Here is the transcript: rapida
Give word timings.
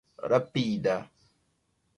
rapida 0.31 0.95